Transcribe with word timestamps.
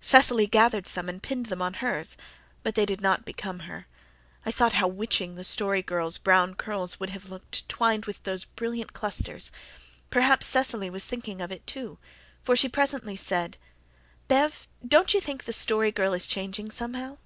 Cecily 0.00 0.46
gathered 0.46 0.86
some 0.86 1.06
and 1.06 1.22
pinned 1.22 1.44
them 1.44 1.60
on 1.60 1.74
hers, 1.74 2.16
but 2.62 2.76
they 2.76 2.86
did 2.86 3.02
not 3.02 3.26
become 3.26 3.58
her. 3.68 3.86
I 4.46 4.50
thought 4.50 4.72
how 4.72 4.88
witching 4.88 5.34
the 5.34 5.44
Story 5.44 5.82
Girl's 5.82 6.16
brown 6.16 6.54
curls 6.54 6.98
would 6.98 7.10
have 7.10 7.28
looked 7.28 7.68
twined 7.68 8.06
with 8.06 8.22
those 8.22 8.46
brilliant 8.46 8.94
clusters. 8.94 9.52
Perhaps 10.08 10.46
Cecily 10.46 10.88
was 10.88 11.04
thinking 11.04 11.42
of 11.42 11.52
it, 11.52 11.66
too, 11.66 11.98
for 12.42 12.56
she 12.56 12.70
presently 12.70 13.16
said, 13.16 13.58
"Bev, 14.28 14.66
don't 14.88 15.12
you 15.12 15.20
think 15.20 15.44
the 15.44 15.52
Story 15.52 15.92
Girl 15.92 16.14
is 16.14 16.26
changing 16.26 16.70
somehow?" 16.70 17.18